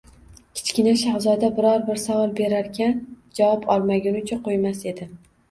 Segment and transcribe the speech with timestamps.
[0.59, 2.97] Kichkina shahzoda biror-bir savol berarkan,
[3.41, 5.11] javob olmagunicha qo‘ymas edi.